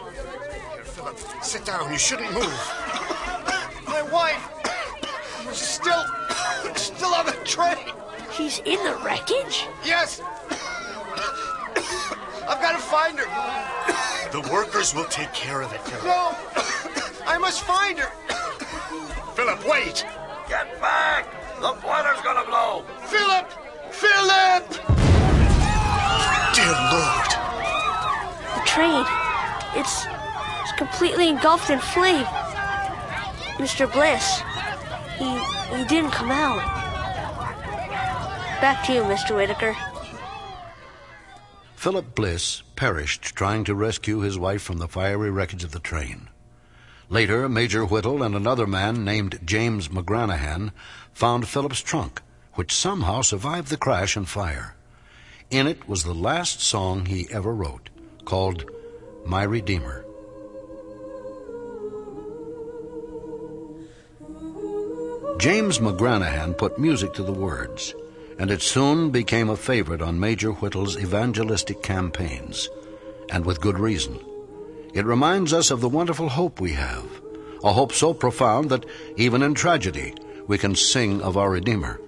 Philip, 0.83 1.17
sit 1.41 1.65
down. 1.65 1.91
You 1.91 1.97
shouldn't 1.97 2.33
move. 2.33 2.53
My 3.87 4.01
wife. 4.11 4.49
She's 5.49 5.67
still. 5.67 6.03
still 6.75 7.13
on 7.13 7.25
the 7.25 7.33
train. 7.43 8.02
She's 8.35 8.59
in 8.65 8.83
the 8.83 8.97
wreckage? 9.05 9.67
Yes. 9.85 10.19
I've 12.49 12.61
got 12.61 12.71
to 12.71 12.79
find 12.79 13.19
her. 13.19 13.25
The 14.31 14.41
workers 14.51 14.95
will 14.95 15.05
take 15.05 15.31
care 15.33 15.61
of 15.61 15.71
it, 15.71 15.81
Philip. 15.81 16.03
No. 16.03 16.35
I 17.27 17.37
must 17.39 17.61
find 17.61 17.99
her. 17.99 18.09
Philip, 19.35 19.67
wait! 19.67 20.05
Get 20.49 20.81
back! 20.81 21.27
The 21.61 21.77
boiler's 21.81 22.21
gonna 22.21 22.45
blow! 22.45 22.83
Philip! 23.05 23.47
Philip! 23.91 24.67
Dear 26.55 26.73
Lord! 26.89 27.29
The 28.55 28.63
train. 28.65 29.05
It's, 29.75 30.05
it's 30.61 30.71
completely 30.77 31.29
engulfed 31.29 31.69
in 31.69 31.79
flame. 31.79 32.25
Mr. 33.57 33.91
Bliss. 33.91 34.41
He 35.19 35.77
he 35.77 35.85
didn't 35.85 36.11
come 36.11 36.31
out. 36.31 36.92
Back 38.63 38.85
to 38.85 38.93
you, 38.93 39.01
Mr. 39.01 39.35
Whitaker. 39.35 39.75
Philip 41.75 42.15
Bliss 42.15 42.63
perished 42.77 43.35
trying 43.35 43.65
to 43.65 43.75
rescue 43.75 44.19
his 44.19 44.39
wife 44.39 44.61
from 44.61 44.77
the 44.77 44.87
fiery 44.87 45.29
wreckage 45.29 45.65
of 45.65 45.73
the 45.73 45.81
train. 45.81 46.29
Later, 47.09 47.49
Major 47.49 47.83
Whittle 47.83 48.23
and 48.23 48.33
another 48.33 48.65
man 48.65 49.03
named 49.03 49.41
James 49.43 49.89
McGranahan 49.89 50.71
found 51.11 51.45
Philip's 51.45 51.81
trunk, 51.81 52.21
which 52.53 52.73
somehow 52.73 53.21
survived 53.21 53.67
the 53.67 53.75
crash 53.75 54.15
and 54.15 54.29
fire. 54.29 54.75
In 55.49 55.67
it 55.67 55.89
was 55.89 56.05
the 56.05 56.15
last 56.15 56.61
song 56.61 57.07
he 57.07 57.27
ever 57.31 57.53
wrote, 57.53 57.89
called 58.23 58.63
My 59.25 59.43
Redeemer. 59.43 60.05
James 65.37 65.79
McGranahan 65.79 66.57
put 66.57 66.79
music 66.79 67.11
to 67.15 67.23
the 67.23 67.33
words, 67.33 67.93
and 68.39 68.51
it 68.51 68.61
soon 68.61 69.09
became 69.09 69.49
a 69.49 69.57
favorite 69.57 70.01
on 70.01 70.19
Major 70.19 70.51
Whittle's 70.51 70.97
evangelistic 70.97 71.83
campaigns, 71.83 72.69
and 73.29 73.45
with 73.45 73.61
good 73.61 73.79
reason. 73.79 74.19
It 74.93 75.05
reminds 75.05 75.53
us 75.53 75.71
of 75.71 75.81
the 75.81 75.89
wonderful 75.89 76.29
hope 76.29 76.61
we 76.61 76.73
have, 76.73 77.05
a 77.63 77.73
hope 77.73 77.93
so 77.93 78.13
profound 78.13 78.69
that 78.69 78.85
even 79.17 79.41
in 79.41 79.53
tragedy 79.53 80.13
we 80.47 80.57
can 80.57 80.75
sing 80.75 81.21
of 81.21 81.37
our 81.37 81.49
Redeemer. 81.49 81.99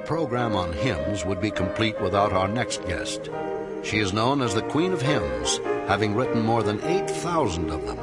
Program 0.00 0.56
on 0.56 0.72
hymns 0.72 1.24
would 1.24 1.40
be 1.40 1.50
complete 1.50 2.00
without 2.00 2.32
our 2.32 2.48
next 2.48 2.84
guest. 2.86 3.30
She 3.82 3.98
is 3.98 4.12
known 4.12 4.42
as 4.42 4.54
the 4.54 4.62
Queen 4.62 4.92
of 4.92 5.02
Hymns, 5.02 5.58
having 5.86 6.14
written 6.14 6.42
more 6.42 6.62
than 6.62 6.84
8,000 6.84 7.70
of 7.70 7.86
them. 7.86 7.98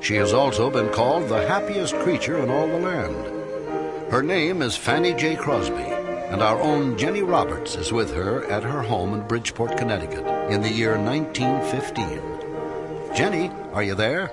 She 0.00 0.14
has 0.14 0.32
also 0.32 0.70
been 0.70 0.90
called 0.90 1.28
the 1.28 1.46
happiest 1.46 1.94
creature 1.96 2.38
in 2.38 2.50
all 2.50 2.66
the 2.66 2.78
land. 2.78 4.10
Her 4.10 4.22
name 4.22 4.62
is 4.62 4.76
Fanny 4.76 5.12
J. 5.12 5.36
Crosby, 5.36 5.92
and 6.30 6.42
our 6.42 6.58
own 6.60 6.96
Jenny 6.96 7.22
Roberts 7.22 7.76
is 7.76 7.92
with 7.92 8.14
her 8.14 8.50
at 8.50 8.62
her 8.62 8.82
home 8.82 9.12
in 9.14 9.26
Bridgeport, 9.26 9.76
Connecticut 9.76 10.26
in 10.50 10.62
the 10.62 10.70
year 10.70 10.98
1915. 10.98 13.14
Jenny, 13.14 13.50
are 13.72 13.82
you 13.82 13.94
there? 13.94 14.30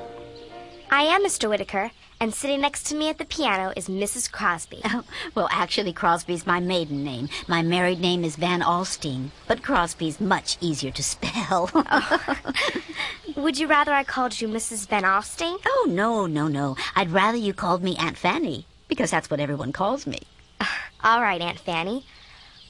I 0.90 1.04
am 1.04 1.24
Mr. 1.24 1.50
Whitaker, 1.50 1.92
and 2.22 2.34
sitting 2.34 2.62
next 2.62 2.84
to 2.88 2.96
me 2.96 3.10
at 3.10 3.18
the 3.18 3.26
piano 3.26 3.74
is 3.76 3.90
Mrs. 3.90 4.32
Crosby. 4.32 4.82
Oh, 4.86 5.04
well, 5.36 5.50
actually, 5.52 5.92
Crosby's 5.92 6.48
my 6.48 6.62
maiden 6.62 7.04
name. 7.04 7.28
My 7.48 7.62
married 7.62 8.00
name 8.00 8.24
is 8.24 8.38
Van 8.38 8.62
Alstyne, 8.62 9.32
but 9.48 9.62
Crosby's 9.62 10.22
much 10.22 10.58
easier 10.62 10.92
to 10.92 11.04
spell. 11.04 11.70
Would 13.36 13.60
you 13.60 13.68
rather 13.68 13.92
I 13.92 14.06
called 14.06 14.40
you 14.40 14.48
Mrs. 14.48 14.88
Van 14.88 15.04
Alstyne? 15.04 15.60
oh, 15.66 15.88
no, 15.90 16.26
no, 16.26 16.48
no. 16.48 16.78
I'd 16.96 17.12
rather 17.12 17.38
you 17.38 17.54
called 17.54 17.84
me 17.84 17.98
Aunt 17.98 18.18
Fanny, 18.18 18.66
because 18.88 19.12
that's 19.12 19.30
what 19.30 19.42
everyone 19.42 19.74
calls 19.74 20.08
me. 20.08 20.20
All 21.04 21.22
right, 21.22 21.42
Aunt 21.42 21.60
Fanny. 21.60 22.06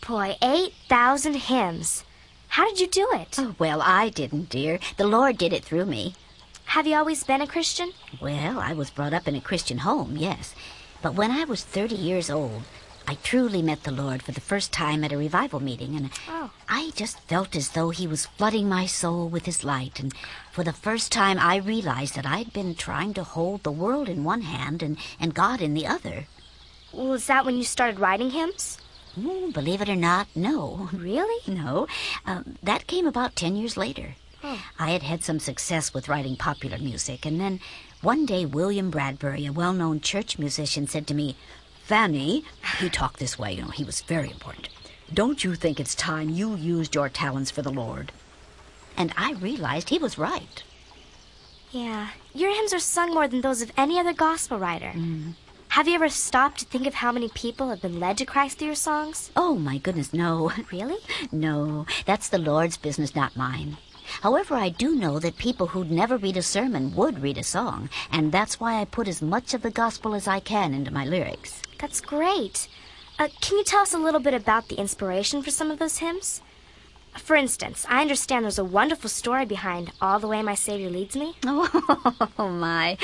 Boy, 0.08 0.36
8,000 0.42 1.36
hymns. 1.36 2.04
How 2.50 2.68
did 2.68 2.80
you 2.80 2.88
do 2.88 3.08
it? 3.14 3.36
Oh, 3.38 3.56
well, 3.60 3.82
I 3.82 4.10
didn't, 4.10 4.50
dear. 4.50 4.80
The 4.98 5.06
Lord 5.06 5.38
did 5.38 5.54
it 5.54 5.64
through 5.64 5.86
me. 5.86 6.16
Have 6.68 6.86
you 6.88 6.96
always 6.98 7.24
been 7.24 7.42
a 7.42 7.48
Christian? 7.48 7.92
Well, 8.22 8.60
I 8.60 8.74
was 8.74 8.90
brought 8.90 9.14
up 9.14 9.28
in 9.28 9.36
a 9.36 9.42
Christian 9.42 9.80
home, 9.80 10.18
yes. 10.18 10.54
But 11.02 11.16
when 11.16 11.32
I 11.32 11.44
was 11.46 11.64
30 11.64 11.96
years 11.96 12.30
old, 12.30 12.64
I 13.08 13.16
truly 13.24 13.62
met 13.62 13.84
the 13.84 13.92
Lord 13.92 14.22
for 14.22 14.34
the 14.34 14.42
first 14.42 14.74
time 14.74 15.04
at 15.04 15.14
a 15.14 15.18
revival 15.18 15.62
meeting, 15.62 15.96
and 15.96 16.10
Oh. 16.28 16.52
I 16.68 16.92
just 16.94 17.20
felt 17.22 17.56
as 17.56 17.70
though 17.70 17.90
He 17.92 18.06
was 18.06 18.26
flooding 18.26 18.68
my 18.68 18.86
soul 18.86 19.30
with 19.30 19.46
His 19.46 19.64
light. 19.64 20.00
And 20.00 20.14
for 20.52 20.64
the 20.64 20.74
first 20.74 21.12
time, 21.12 21.40
I 21.40 21.56
realized 21.56 22.16
that 22.16 22.26
I'd 22.26 22.52
been 22.52 22.76
trying 22.76 23.14
to 23.14 23.24
hold 23.24 23.64
the 23.64 23.72
world 23.72 24.10
in 24.10 24.26
one 24.26 24.42
hand 24.42 24.84
and, 24.84 24.98
and 25.20 25.34
God 25.34 25.62
in 25.62 25.74
the 25.74 25.88
other. 25.88 26.28
Was 26.92 27.28
that 27.28 27.46
when 27.46 27.58
you 27.58 27.64
started 27.64 28.00
writing 28.00 28.32
hymns? 28.32 28.78
Mm, 29.18 29.54
believe 29.54 29.82
it 29.82 29.90
or 29.90 29.96
not, 29.96 30.28
no. 30.36 30.90
Really? 30.94 31.42
No. 31.48 31.88
Um, 32.26 32.58
that 32.62 32.88
came 32.88 33.08
about 33.08 33.36
10 33.38 33.56
years 33.56 33.78
later. 33.78 34.16
Oh. 34.50 34.64
I 34.80 34.92
had 34.92 35.04
had 35.04 35.26
some 35.26 35.40
success 35.40 35.94
with 35.94 36.08
writing 36.08 36.38
popular 36.38 36.78
music, 36.78 37.26
and 37.26 37.38
then 37.38 37.60
one 38.02 38.26
day 38.26 38.46
William 38.46 38.90
Bradbury, 38.90 39.46
a 39.46 39.52
well 39.52 39.74
known 39.74 40.00
church 40.00 40.40
musician, 40.40 40.88
said 40.88 41.06
to 41.08 41.14
me, 41.14 41.36
Fanny, 41.84 42.46
he 42.80 42.90
talked 42.90 43.20
this 43.20 43.38
way, 43.38 43.54
you 43.54 43.62
know, 43.62 43.68
he 43.72 43.84
was 43.84 44.00
very 44.02 44.32
important. 44.32 44.70
Don't 45.14 45.44
you 45.44 45.56
think 45.56 45.80
it's 45.80 45.96
time 45.96 46.30
you 46.30 46.56
used 46.56 46.96
your 46.96 47.10
talents 47.10 47.52
for 47.52 47.62
the 47.62 47.72
Lord? 47.72 48.14
And 48.96 49.14
I 49.18 49.34
realized 49.34 49.90
he 49.90 49.98
was 49.98 50.18
right. 50.18 50.64
Yeah. 51.72 52.10
Your 52.34 52.54
hymns 52.56 52.74
are 52.74 52.80
sung 52.80 53.14
more 53.14 53.28
than 53.28 53.42
those 53.42 53.62
of 53.62 53.72
any 53.76 54.00
other 54.00 54.14
gospel 54.14 54.60
writer. 54.60 54.94
Mm-hmm. 54.96 55.32
Have 55.70 55.88
you 55.88 55.96
ever 55.96 56.10
stopped 56.10 56.60
to 56.60 56.66
think 56.66 56.88
of 56.88 56.96
how 56.96 57.12
many 57.12 57.30
people 57.30 57.70
have 57.70 57.82
been 57.82 58.00
led 58.00 58.18
to 58.18 58.26
Christ 58.26 58.58
through 58.58 58.68
your 58.68 58.76
songs? 58.76 59.32
Oh, 59.36 59.56
my 59.56 59.78
goodness, 59.78 60.14
no. 60.14 60.52
Really? 60.72 60.98
No, 61.32 61.86
that's 62.06 62.30
the 62.30 62.38
Lord's 62.38 62.78
business, 62.78 63.16
not 63.16 63.36
mine. 63.36 63.78
However, 64.22 64.56
I 64.56 64.70
do 64.70 64.96
know 64.96 65.20
that 65.20 65.38
people 65.38 65.68
who'd 65.68 65.92
never 65.92 66.18
read 66.18 66.38
a 66.38 66.42
sermon 66.42 66.96
would 66.96 67.22
read 67.22 67.38
a 67.38 67.44
song, 67.44 67.90
and 68.12 68.32
that's 68.32 68.60
why 68.60 68.80
I 68.80 68.86
put 68.86 69.08
as 69.08 69.22
much 69.22 69.54
of 69.54 69.62
the 69.62 69.72
gospel 69.72 70.16
as 70.16 70.28
I 70.28 70.40
can 70.40 70.74
into 70.74 70.92
my 70.92 71.06
lyrics. 71.06 71.62
That's 71.80 72.02
great. 72.02 72.68
Uh, 73.20 73.30
can 73.42 73.58
you 73.58 73.64
tell 73.64 73.82
us 73.82 73.94
a 73.94 73.98
little 73.98 74.20
bit 74.20 74.34
about 74.34 74.68
the 74.68 74.76
inspiration 74.76 75.42
for 75.42 75.52
some 75.52 75.72
of 75.72 75.80
those 75.80 75.98
hymns? 75.98 76.42
For 77.18 77.36
instance, 77.36 77.86
I 77.90 78.02
understand 78.02 78.46
there's 78.46 78.60
a 78.60 78.64
wonderful 78.64 79.10
story 79.10 79.46
behind 79.46 79.92
All 80.00 80.20
the 80.20 80.28
Way 80.28 80.42
My 80.44 80.54
Savior 80.56 80.90
Leads 80.90 81.16
Me. 81.16 81.36
Oh, 81.44 82.50
my. 82.50 82.98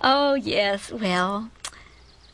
Oh, 0.00 0.34
yes. 0.34 0.90
Well, 0.90 1.50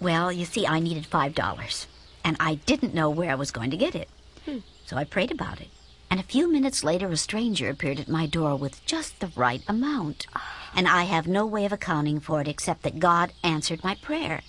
well, 0.00 0.32
you 0.32 0.44
see, 0.44 0.66
I 0.66 0.80
needed 0.80 1.04
five 1.06 1.34
dollars, 1.34 1.86
and 2.24 2.36
I 2.40 2.54
didn't 2.54 2.94
know 2.94 3.10
where 3.10 3.30
I 3.30 3.34
was 3.34 3.50
going 3.50 3.70
to 3.70 3.76
get 3.76 3.94
it. 3.94 4.08
Hmm. 4.46 4.58
So 4.86 4.96
I 4.96 5.04
prayed 5.04 5.30
about 5.30 5.60
it. 5.60 5.68
And 6.10 6.18
a 6.18 6.24
few 6.24 6.50
minutes 6.50 6.82
later, 6.82 7.08
a 7.08 7.16
stranger 7.16 7.68
appeared 7.68 8.00
at 8.00 8.08
my 8.08 8.26
door 8.26 8.56
with 8.56 8.84
just 8.86 9.20
the 9.20 9.30
right 9.36 9.62
amount. 9.68 10.26
And 10.74 10.88
I 10.88 11.04
have 11.04 11.26
no 11.26 11.44
way 11.44 11.64
of 11.64 11.72
accounting 11.72 12.20
for 12.20 12.40
it 12.40 12.48
except 12.48 12.82
that 12.82 12.98
God 12.98 13.32
answered 13.42 13.84
my 13.84 13.94
prayer. 13.94 14.40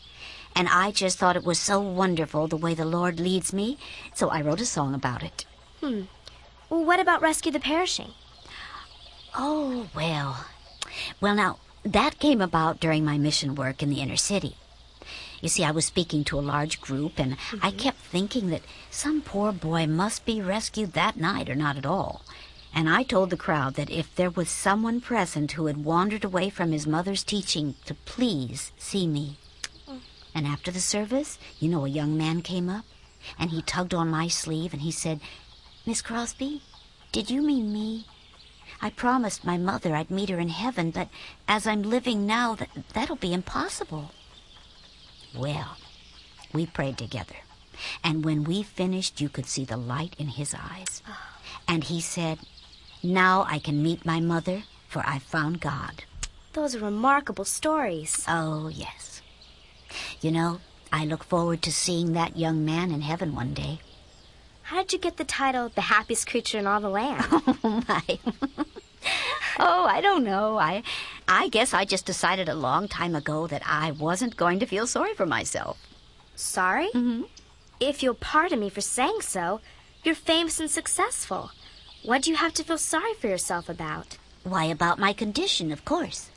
And 0.55 0.67
I 0.69 0.91
just 0.91 1.17
thought 1.17 1.35
it 1.35 1.43
was 1.43 1.59
so 1.59 1.79
wonderful 1.79 2.47
the 2.47 2.57
way 2.57 2.73
the 2.73 2.85
Lord 2.85 3.19
leads 3.19 3.53
me, 3.53 3.77
so 4.13 4.29
I 4.29 4.41
wrote 4.41 4.61
a 4.61 4.65
song 4.65 4.93
about 4.93 5.23
it. 5.23 5.45
Hmm. 5.81 6.03
Well, 6.69 6.85
what 6.85 6.99
about 6.99 7.21
Rescue 7.21 7.51
the 7.51 7.59
Perishing? 7.59 8.11
Oh, 9.35 9.87
well. 9.95 10.45
Well, 11.21 11.35
now, 11.35 11.59
that 11.83 12.19
came 12.19 12.41
about 12.41 12.79
during 12.79 13.05
my 13.05 13.17
mission 13.17 13.55
work 13.55 13.83
in 13.83 13.89
the 13.89 14.01
inner 14.01 14.17
city. 14.17 14.55
You 15.41 15.49
see, 15.49 15.63
I 15.63 15.71
was 15.71 15.85
speaking 15.85 16.23
to 16.25 16.39
a 16.39 16.41
large 16.41 16.81
group, 16.81 17.19
and 17.19 17.33
I 17.61 17.69
mm-hmm. 17.69 17.77
kept 17.77 17.99
thinking 17.99 18.49
that 18.49 18.63
some 18.91 19.21
poor 19.21 19.51
boy 19.51 19.87
must 19.87 20.25
be 20.25 20.41
rescued 20.41 20.93
that 20.93 21.17
night 21.17 21.49
or 21.49 21.55
not 21.55 21.77
at 21.77 21.85
all. 21.85 22.23
And 22.73 22.89
I 22.89 23.03
told 23.03 23.29
the 23.29 23.37
crowd 23.37 23.75
that 23.75 23.89
if 23.89 24.13
there 24.15 24.29
was 24.29 24.49
someone 24.49 25.01
present 25.01 25.53
who 25.53 25.65
had 25.65 25.83
wandered 25.83 26.23
away 26.23 26.49
from 26.49 26.71
his 26.71 26.85
mother's 26.85 27.23
teaching, 27.23 27.75
to 27.85 27.93
please 27.93 28.71
see 28.77 29.07
me. 29.07 29.37
Mm. 29.87 30.01
And 30.35 30.45
after 30.45 30.71
the 30.71 30.79
service, 30.79 31.39
you 31.59 31.69
know, 31.69 31.85
a 31.85 31.89
young 31.89 32.17
man 32.17 32.41
came 32.41 32.69
up, 32.69 32.85
and 33.39 33.49
he 33.49 33.61
tugged 33.61 33.93
on 33.93 34.09
my 34.09 34.27
sleeve, 34.27 34.73
and 34.73 34.83
he 34.83 34.91
said, 34.91 35.19
Miss 35.85 36.01
Crosby, 36.01 36.61
did 37.11 37.31
you 37.31 37.41
mean 37.41 37.73
me? 37.73 38.05
I 38.81 38.91
promised 38.91 39.43
my 39.43 39.57
mother 39.57 39.95
I'd 39.95 40.11
meet 40.11 40.29
her 40.29 40.39
in 40.39 40.49
heaven, 40.49 40.91
but 40.91 41.09
as 41.47 41.65
I'm 41.65 41.81
living 41.81 42.27
now, 42.27 42.55
that, 42.55 42.69
that'll 42.93 43.15
be 43.15 43.33
impossible. 43.33 44.11
Well, 45.35 45.77
we 46.53 46.65
prayed 46.65 46.97
together, 46.97 47.35
and 48.03 48.25
when 48.25 48.43
we 48.43 48.63
finished, 48.63 49.21
you 49.21 49.29
could 49.29 49.45
see 49.45 49.65
the 49.65 49.77
light 49.77 50.15
in 50.17 50.27
his 50.29 50.53
eyes. 50.53 51.01
Ah. 51.07 51.37
And 51.67 51.83
he 51.83 52.01
said, 52.01 52.39
Now 53.03 53.45
I 53.47 53.59
can 53.59 53.83
meet 53.83 54.05
my 54.05 54.19
mother, 54.19 54.63
for 54.87 55.03
I've 55.05 55.23
found 55.23 55.61
God. 55.61 56.03
Those 56.53 56.75
are 56.75 56.79
remarkable 56.79 57.45
stories. 57.45 58.25
Oh, 58.27 58.69
yes. 58.69 59.21
You 60.21 60.31
know, 60.31 60.59
I 60.91 61.05
look 61.05 61.23
forward 61.23 61.61
to 61.63 61.71
seeing 61.71 62.13
that 62.13 62.37
young 62.37 62.65
man 62.65 62.91
in 62.91 63.01
heaven 63.01 63.35
one 63.35 63.53
day. 63.53 63.79
How 64.63 64.81
did 64.81 64.93
you 64.93 64.99
get 64.99 65.17
the 65.17 65.23
title 65.23 65.69
The 65.69 65.81
Happiest 65.81 66.27
Creature 66.27 66.59
in 66.59 66.67
All 66.67 66.81
the 66.81 66.89
Land? 66.89 67.25
Oh, 67.63 67.83
my. 67.87 68.19
oh, 69.59 69.83
I 69.83 70.01
don't 70.01 70.23
know. 70.23 70.57
I, 70.57 70.83
I 71.31 71.47
guess 71.47 71.75
I 71.75 71.85
just 71.85 72.07
decided 72.07 72.49
a 72.49 72.55
long 72.55 72.87
time 72.87 73.13
ago 73.13 73.45
that 73.45 73.61
I 73.63 73.91
wasn't 73.91 74.35
going 74.35 74.59
to 74.61 74.65
feel 74.65 74.87
sorry 74.87 75.13
for 75.13 75.27
myself. 75.27 75.77
Sorry? 76.35 76.87
Mm-hmm. 76.87 77.23
If 77.79 78.01
you'll 78.01 78.15
pardon 78.15 78.59
me 78.59 78.71
for 78.71 78.81
saying 78.81 79.21
so, 79.21 79.61
you're 80.03 80.15
famous 80.15 80.59
and 80.59 80.71
successful. 80.71 81.51
What 82.01 82.23
do 82.23 82.31
you 82.31 82.37
have 82.37 82.55
to 82.55 82.63
feel 82.63 82.79
sorry 82.79 83.13
for 83.13 83.27
yourself 83.27 83.69
about? 83.69 84.17
Why, 84.43 84.65
about 84.65 84.97
my 84.97 85.13
condition, 85.13 85.71
of 85.71 85.85
course. 85.85 86.31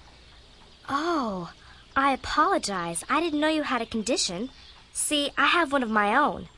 Oh, 0.91 1.53
I 1.97 2.13
apologize. 2.13 3.03
I 3.09 3.21
didn't 3.21 3.41
know 3.41 3.49
you 3.49 3.63
had 3.63 3.81
a 3.81 3.87
condition. 3.87 4.51
See, 4.93 5.31
I 5.39 5.47
have 5.47 5.73
one 5.73 5.83
of 5.83 5.89
my 5.89 6.15
own. 6.15 6.49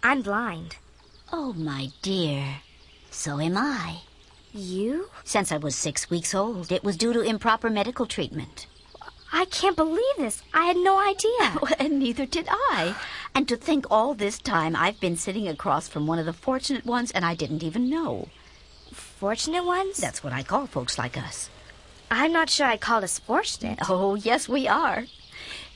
I'm 0.00 0.22
blind. 0.22 0.76
Oh, 1.32 1.52
my 1.54 1.88
dear. 2.02 2.60
So 3.10 3.40
am 3.40 3.56
I. 3.56 4.02
You? 4.52 5.10
Since 5.24 5.52
I 5.52 5.58
was 5.58 5.76
six 5.76 6.10
weeks 6.10 6.34
old, 6.34 6.72
it 6.72 6.82
was 6.82 6.96
due 6.96 7.12
to 7.12 7.20
improper 7.20 7.70
medical 7.70 8.06
treatment. 8.06 8.66
I 9.32 9.44
can't 9.44 9.76
believe 9.76 10.16
this. 10.18 10.42
I 10.52 10.64
had 10.66 10.76
no 10.76 10.98
idea. 10.98 11.76
and 11.78 11.98
neither 12.00 12.26
did 12.26 12.48
I. 12.50 12.96
And 13.34 13.46
to 13.48 13.56
think 13.56 13.86
all 13.90 14.14
this 14.14 14.38
time 14.38 14.74
I've 14.74 14.98
been 15.00 15.16
sitting 15.16 15.46
across 15.46 15.86
from 15.86 16.06
one 16.06 16.18
of 16.18 16.26
the 16.26 16.32
fortunate 16.32 16.84
ones 16.84 17.12
and 17.12 17.24
I 17.24 17.34
didn't 17.36 17.62
even 17.62 17.88
know. 17.88 18.28
Fortunate 18.92 19.64
ones? 19.64 19.98
That's 19.98 20.24
what 20.24 20.32
I 20.32 20.42
call 20.42 20.66
folks 20.66 20.98
like 20.98 21.16
us. 21.16 21.48
I'm 22.10 22.32
not 22.32 22.50
sure 22.50 22.66
I'd 22.66 22.80
call 22.80 23.04
us 23.04 23.20
fortunate. 23.20 23.78
Oh, 23.88 24.16
yes, 24.16 24.48
we 24.48 24.66
are. 24.66 25.04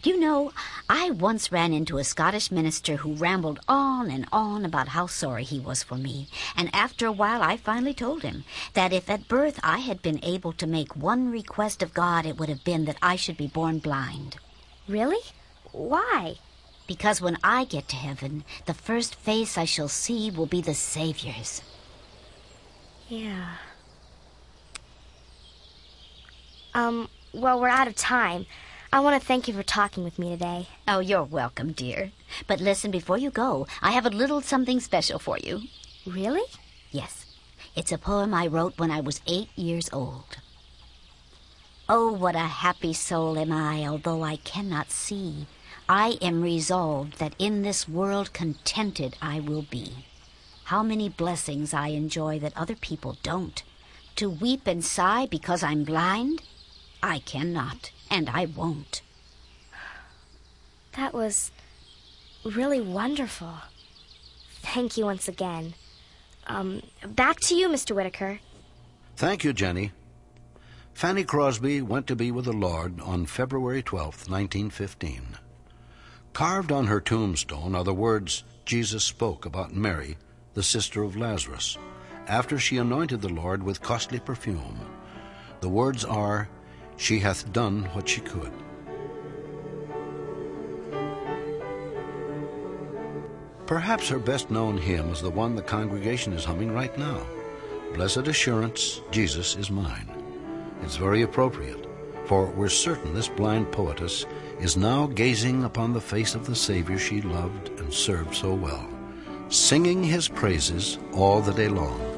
You 0.05 0.21
know, 0.21 0.53
I 0.87 1.09
once 1.09 1.51
ran 1.51 1.73
into 1.73 1.97
a 1.97 2.05
Scottish 2.05 2.51
minister 2.51 2.97
who 2.97 3.14
rambled 3.14 3.61
on 3.67 4.11
and 4.11 4.27
on 4.31 4.67
about 4.67 4.88
how 4.88 5.07
sorry 5.07 5.45
he 5.45 5.59
was 5.59 5.83
for 5.83 5.95
me. 5.95 6.29
And 6.55 6.69
after 6.75 7.07
a 7.07 7.12
while, 7.12 7.43
I 7.43 7.57
finally 7.57 7.95
told 7.95 8.23
him 8.23 8.45
that 8.75 8.93
if 8.93 9.09
at 9.09 9.29
birth 9.29 9.59
I 9.62 9.79
had 9.79 10.03
been 10.03 10.23
able 10.23 10.53
to 10.53 10.67
make 10.67 10.95
one 10.95 11.31
request 11.31 11.83
of 11.83 11.95
God, 11.95 12.27
it 12.27 12.38
would 12.38 12.51
have 12.51 12.62
been 12.64 12.85
that 12.85 12.99
I 13.01 13.17
should 13.17 13.38
be 13.38 13.47
born 13.47 13.79
blind. 13.79 14.37
Really? 14.87 15.23
Why? 15.73 16.35
Because 16.87 17.23
when 17.23 17.38
I 17.43 17.64
get 17.64 17.88
to 17.88 17.97
heaven, 17.97 18.45
the 18.67 18.75
first 18.75 19.14
face 19.14 19.57
I 19.57 19.64
shall 19.64 19.88
see 19.88 20.31
will 20.31 20.45
be 20.45 20.61
the 20.61 20.75
Savior's. 20.75 21.62
Yeah. 23.09 23.55
Um, 26.75 27.09
well, 27.33 27.59
we're 27.59 27.69
out 27.69 27.88
of 27.88 27.95
time. 27.95 28.45
I 28.95 29.01
want 29.01 29.21
to 29.21 29.27
thank 29.27 29.49
you 29.49 29.55
for 29.55 29.65
talking 29.65 30.05
with 30.05 30.21
me 30.21 30.31
today. 30.31 30.69
Oh, 30.87 31.01
you're 31.01 31.25
welcome, 31.25 31.73
dear. 31.73 32.13
But 32.47 32.61
listen, 32.61 32.93
before 32.93 33.19
you 33.19 33.29
go, 33.29 33.67
I 33.83 33.91
have 33.91 34.07
a 34.07 34.09
little 34.09 34.41
something 34.41 34.79
special 34.79 35.19
for 35.19 35.37
you. 35.37 35.63
Really? 36.07 36.45
Yes. 36.93 37.27
It's 37.75 37.91
a 37.91 37.99
poem 37.99 38.33
I 38.33 38.47
wrote 38.47 38.79
when 38.79 38.93
I 38.93 39.01
was 39.01 39.21
eight 39.27 39.49
years 39.57 39.91
old. 39.93 40.37
Oh, 41.89 42.13
what 42.13 42.37
a 42.37 42.63
happy 42.63 42.93
soul 42.93 43.37
am 43.37 43.51
I, 43.51 43.85
although 43.85 44.23
I 44.23 44.37
cannot 44.37 44.93
see. 44.93 45.49
I 45.89 46.17
am 46.23 46.41
resolved 46.41 47.19
that 47.19 47.35
in 47.37 47.63
this 47.63 47.89
world 47.89 48.33
contented 48.33 49.17
I 49.21 49.41
will 49.41 49.63
be. 49.63 50.07
How 50.67 50.85
many 50.85 51.09
blessings 51.09 51.75
I 51.75 51.89
enjoy 51.89 52.39
that 52.39 52.57
other 52.57 52.77
people 52.77 53.19
don't. 53.25 53.61
To 54.15 54.31
weep 54.31 54.69
and 54.69 54.85
sigh 54.85 55.27
because 55.27 55.65
I'm 55.65 55.83
blind? 55.83 56.43
I 57.03 57.19
cannot. 57.19 57.91
And 58.11 58.31
I 58.31 58.47
won't. 58.47 59.03
That 60.97 61.12
was 61.12 61.51
really 62.45 62.81
wonderful. 62.81 63.55
Thank 64.62 64.97
you 64.97 65.07
once 65.07 65.29
again. 65.29 65.75
Um, 66.47 66.83
back 67.07 67.40
to 67.40 67.55
you, 67.55 67.69
Mr. 67.69 67.95
Whitaker. 67.95 68.40
Thank 69.17 69.45
you, 69.45 69.53
Jenny. 69.53 69.93
Fanny 70.93 71.25
Crosby 71.25 71.83
went 71.83 72.07
to 72.07 72.17
be 72.17 72.31
with 72.31 72.45
the 72.45 72.53
Lord 72.53 73.01
on 73.01 73.27
February 73.27 73.83
12, 73.83 74.31
1915. 74.31 75.38
Carved 76.33 76.71
on 76.71 76.87
her 76.87 77.01
tombstone 77.01 77.75
are 77.75 77.85
the 77.85 77.95
words 77.95 78.45
Jesus 78.64 79.05
spoke 79.05 79.45
about 79.45 79.75
Mary, 79.75 80.17
the 80.55 80.62
sister 80.62 81.03
of 81.03 81.17
Lazarus, 81.17 81.77
after 82.27 82.59
she 82.59 82.79
anointed 82.79 83.21
the 83.21 83.29
Lord 83.29 83.62
with 83.62 83.83
costly 83.83 84.21
perfume. 84.21 84.81
The 85.61 85.69
words 85.69 86.05
are, 86.05 86.49
She 86.97 87.19
hath 87.19 87.53
done 87.53 87.85
what 87.93 88.09
she 88.09 88.21
could. 88.21 88.53
Perhaps 93.67 94.09
her 94.09 94.19
best 94.19 94.51
known 94.51 94.77
hymn 94.77 95.11
is 95.11 95.23
the 95.23 95.31
one 95.31 95.57
the 95.57 95.63
congregation 95.63 96.33
is 96.33 96.45
humming 96.45 96.73
right 96.73 96.97
now 96.99 97.27
Blessed 97.95 98.27
Assurance, 98.27 99.01
Jesus 99.13 99.55
is 99.55 99.71
Mine. 99.71 100.11
It's 100.83 100.97
very 100.97 101.23
appropriate, 101.23 101.87
for 102.25 102.47
we're 102.47 102.69
certain 102.69 103.15
this 103.15 103.29
blind 103.29 103.71
poetess 103.71 104.27
is 104.59 104.77
now 104.77 105.07
gazing 105.07 105.63
upon 105.63 105.93
the 105.93 106.01
face 106.01 106.35
of 106.35 106.45
the 106.45 106.57
Savior 106.57 106.99
she 106.99 107.23
loved 107.23 107.69
and 107.79 107.95
served 107.95 108.35
so 108.35 108.53
well, 108.53 108.89
singing 109.49 110.03
his 110.03 110.27
praises 110.27 110.99
all 111.13 111.41
the 111.41 111.53
day 111.53 111.69
long. 111.69 112.13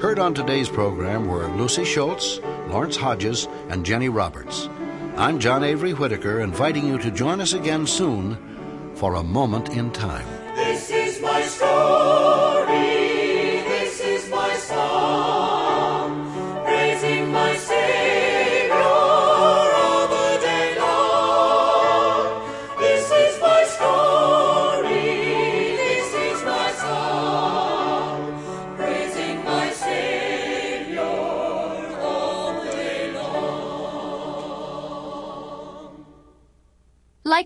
Heard 0.00 0.20
on 0.20 0.32
today's 0.32 0.68
program 0.68 1.26
were 1.26 1.48
Lucy 1.56 1.84
Schultz, 1.84 2.38
Lawrence 2.68 2.94
Hodges, 2.94 3.48
and 3.68 3.84
Jenny 3.84 4.08
Roberts. 4.08 4.68
I'm 5.16 5.40
John 5.40 5.64
Avery 5.64 5.92
Whitaker, 5.92 6.38
inviting 6.38 6.86
you 6.86 6.98
to 6.98 7.10
join 7.10 7.40
us 7.40 7.52
again 7.52 7.84
soon 7.84 8.94
for 8.94 9.16
a 9.16 9.24
moment 9.24 9.70
in 9.70 9.90
time. 9.90 10.37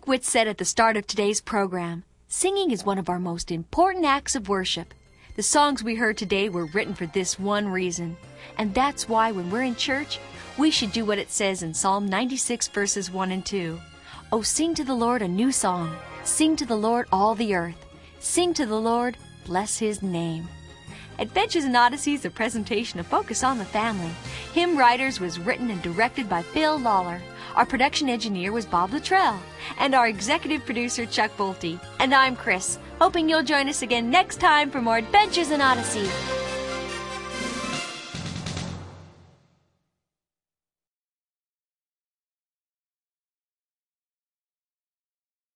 Like 0.03 0.09
Whit 0.09 0.25
said 0.25 0.49
at 0.49 0.59
the 0.59 0.65
start 0.65 0.97
of 0.97 1.07
today's 1.07 1.41
program, 1.41 2.03
singing 2.27 2.73
is 2.73 2.85
one 2.85 2.99
of 2.99 3.09
our 3.09 3.21
most 3.21 3.53
important 3.53 4.05
acts 4.05 4.35
of 4.35 4.49
worship. 4.49 4.95
The 5.37 5.45
songs 5.45 5.85
we 5.85 5.95
heard 5.95 6.19
today 6.19 6.49
were 6.49 6.67
written 6.67 6.93
for 6.93 7.07
this 7.07 7.39
one 7.39 7.69
reason. 7.69 8.17
And 8.59 8.75
that's 8.75 9.09
why 9.09 9.31
when 9.31 9.49
we're 9.49 9.63
in 9.63 9.77
church, 9.77 10.19
we 10.59 10.73
should 10.73 10.91
do 10.91 11.05
what 11.05 11.19
it 11.19 11.31
says 11.31 11.63
in 11.63 11.73
Psalm 11.73 12.07
96, 12.07 12.67
verses 12.67 13.13
1 13.13 13.31
and 13.31 13.47
2. 13.47 13.79
Oh, 14.33 14.43
sing 14.43 14.75
to 14.75 14.83
the 14.83 14.93
Lord 14.93 15.23
a 15.23 15.29
new 15.29 15.53
song. 15.53 15.95
Sing 16.25 16.57
to 16.57 16.67
the 16.67 16.75
Lord 16.75 17.07
all 17.13 17.37
the 17.37 17.55
earth. 17.55 17.87
Sing 18.19 18.53
to 18.55 18.67
the 18.67 18.81
Lord, 18.81 19.17
bless 19.47 19.79
his 19.79 20.03
name. 20.03 20.49
Adventures 21.21 21.65
in 21.65 21.77
Odyssey 21.77 22.15
is 22.15 22.25
a 22.25 22.31
presentation 22.31 22.99
of 22.99 23.07
Focus 23.07 23.45
on 23.45 23.59
the 23.59 23.65
Family. 23.65 24.11
Hymn 24.53 24.77
Writers 24.77 25.21
was 25.21 25.39
written 25.39 25.71
and 25.71 25.81
directed 25.81 26.29
by 26.29 26.43
Phil 26.43 26.77
Lollar. 26.77 27.23
Our 27.55 27.67
production 27.67 28.09
engineer 28.09 28.53
was 28.53 28.67
Bob 28.67 28.93
Luttrell. 28.93 29.41
And 29.79 29.95
our 29.95 30.09
executive 30.09 30.65
producer, 30.65 31.07
Chuck 31.07 31.37
Bolte. 31.37 31.81
And 31.99 32.15
I'm 32.15 32.37
Chris, 32.37 32.79
hoping 32.99 33.29
you'll 33.29 33.43
join 33.43 33.69
us 33.69 33.83
again 33.83 34.11
next 34.11 34.41
time 34.41 34.71
for 34.71 34.81
more 34.81 34.97
Adventures 34.97 35.51
in 35.51 35.61
Odyssey. 35.61 36.09